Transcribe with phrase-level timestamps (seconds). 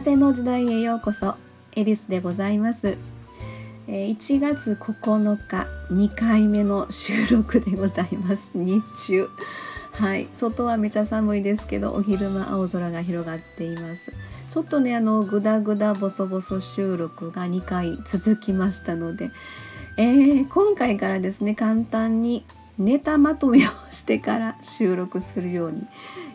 [0.00, 1.34] 風の時代へようこそ。
[1.76, 2.96] エリスでございます。
[3.86, 8.52] 1月9日2回目の収録でございます。
[8.56, 9.26] 日中。
[9.92, 10.26] はい。
[10.32, 14.10] 外はめちゃ寒いですけどお昼間青空が広がっています。
[14.48, 19.30] ちょっとねあのグダグダボソボソ収録が2回続きましたので、
[19.98, 22.46] えー、今回からですね簡単に
[22.78, 25.86] ネタまとめをしてから収録するように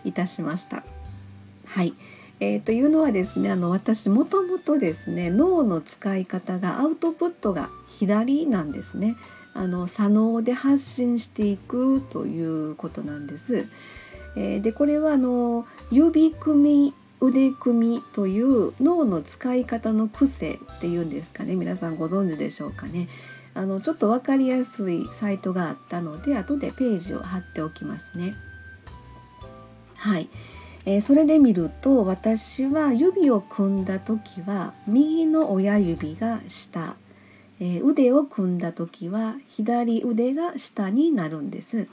[0.03, 0.83] いたしました。
[1.65, 1.95] はい。
[2.39, 9.15] えー、というのはですねあの私もともとですね脳の使い方がアウトプットが左なんですね
[9.53, 13.67] あの左脳で発信していくということなんです。
[14.35, 23.07] えー、でこれはあの指組み腕組みという脳の使い方の癖っていうんですかね皆さんご存知でしょうかね
[23.53, 28.35] あのちょっと分かりやすいサイトがあったので後でページを貼っておきますね。
[29.95, 30.29] はい、
[30.85, 36.95] えー、それで見ると私は指を組んだ時は右の親指が下、
[37.59, 41.87] えー、腕を組んだ時は左腕が下になるんです。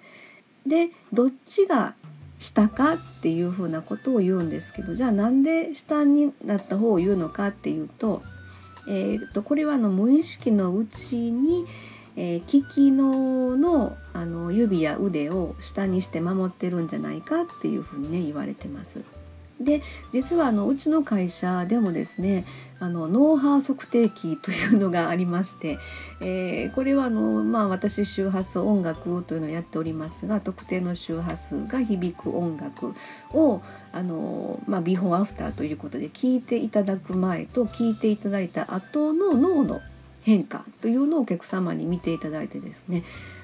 [0.67, 1.95] でどっちが
[2.39, 8.23] 下かっていうふうなことを言うんですけどじゃあなんで下になった方を言うのかっていうと,、
[8.89, 11.65] えーと、これはあの無意識のうちに、
[12.17, 19.03] えー、利きののあの指や腕を下にして守ってるんじゃないかっていうふうにね言われてます。
[19.65, 19.83] で
[20.13, 22.45] 実はあのうちの会社でもですね
[22.81, 25.79] あの脳波測定器というのがありまして、
[26.21, 32.95] えー、これはあの、まあ、私周波数音楽というのをやっておりますが特定の周波数が響く音楽
[33.33, 39.81] をあの、まあ、ビフォーアフターということで聞いていただく前と聞いていただいた後の脳の
[40.23, 43.03] 変化というのをお客様に見ていただいてですね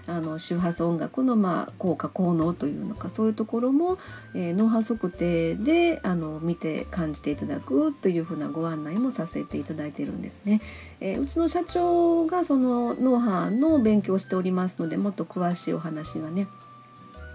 [0.08, 3.98] あの周波数音楽のま効果効能というのかそういうところも、
[4.34, 10.62] え、脳波測定であの見て感じていただくというふうなご案内もさせていただいているんですね。
[11.00, 16.46] えー、うちの社長がその脳波の勉強をしておりますのでもっと詳しいお話がね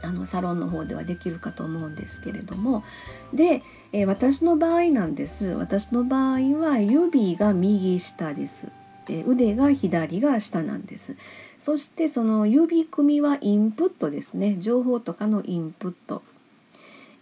[0.01, 2.83] あのサロンの方ではできるかと思うんですけれども。
[3.35, 3.61] で、
[3.91, 5.45] えー、私の場合なんです。
[5.45, 8.67] 私の場合は指が右下です。
[9.09, 11.15] え腕が左が下なんです。
[11.59, 14.57] そしてその指組みはインプットですね。
[14.59, 16.21] 情報とかのインプット、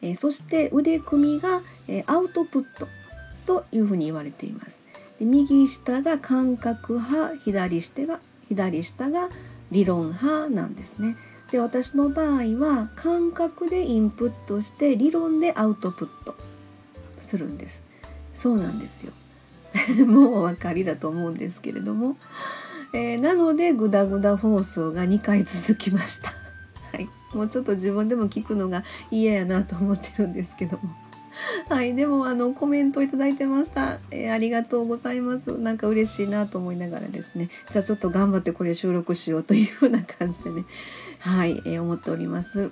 [0.01, 2.87] えそして腕組みが、えアウトプット
[3.45, 4.83] というふうに言われています。
[5.19, 9.29] で右下が感覚派左下が左下が
[9.71, 11.15] 理論派なんですね。
[11.51, 16.33] で私の場合は感覚でインプットして理論でアウトプット
[17.19, 17.83] するんです。
[18.33, 19.11] そうなんですよ。
[20.05, 22.17] もうお分かりだと思うんですけれども、
[22.93, 26.33] えー、なのでグダグダ放送が2回続きました。
[26.91, 30.83] はい、もうちょっと自分でも聞くのが嫌やなと思ってるんですけども。
[31.69, 35.57] はい、でもあのコメントいいてました、えー、ありがとうございます。
[35.57, 37.49] なんか嬉しいなと思いながらですね。
[37.71, 40.65] じゃあちょっと頑張ってこれ収録しようというふうな感じでね、
[41.19, 42.71] はい、えー、思っております。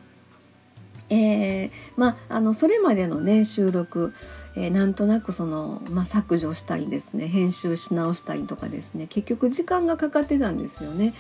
[1.10, 4.14] えー、まああのそれまでのね収録
[4.56, 11.14] えー、なんとなくその、まあ、削除したりですね編集し直したりとかですね結局時間がかかってたんですよね、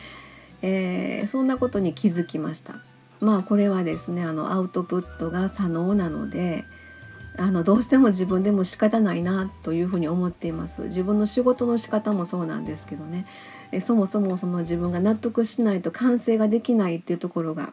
[0.62, 2.76] えー、そんなことに気づきました。
[3.22, 6.64] まあこれはですねあのアウトプットが左脳なので
[7.38, 10.84] あのどうしても自分でも仕方ないなというふうに思っています。
[10.84, 13.26] 自分の仕事の仕方もそうなんですけどね。
[13.72, 17.72] えそもそもその自分が納得しないと完成ができないっていうところが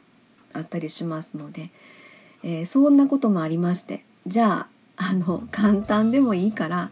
[0.52, 1.70] あったりしますので、
[2.42, 4.66] えー、そんなこともありましてじゃ
[4.96, 6.90] ああの簡単でもいいから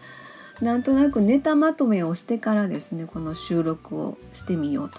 [0.60, 4.90] なんとなくネタまとめをしてからですねこの収録をしてみよう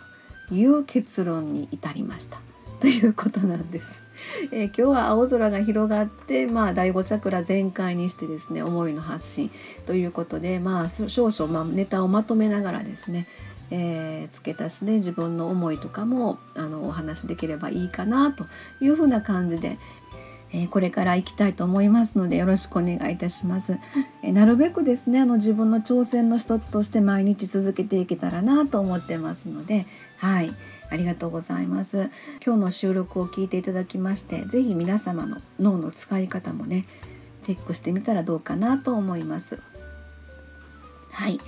[0.49, 2.39] という結論に至りました
[2.81, 4.03] ということなんです。
[4.51, 9.51] えー、今日は青空が広がって、まあ、第5チャクラ全開にしてですね思いの発信
[9.85, 13.27] ということで、まあ、少々、まあ、ネタをまとめながらですね、
[13.71, 18.45] えー、付け足しで自分の思いとかもあのお話しできればいいかなと
[18.81, 19.77] いうふうな感じで、
[20.57, 23.77] えこれから行きたいと思いますのでよろしくお願いいたします。
[24.23, 29.85] えなるべくですねあの自分の挑戦の一つとして毎日続けていけたらなと思ってますので
[30.17, 30.51] はい
[30.89, 32.09] ありがとうございます。
[32.45, 36.85] 今日の収録を聞いていただきまして是非皆様の脳の使い方もね
[37.43, 39.59] チェックしてみたらどうかなと思います。
[41.11, 41.39] はい、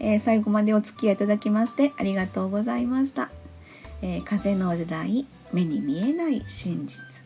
[0.00, 3.30] えー、最後までお付き合いいただきましてありがとうございました。
[4.00, 7.24] えー、風の時代目に見えない真実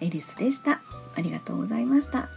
[0.00, 0.80] エリスでした。
[1.14, 2.28] ありがとうございました。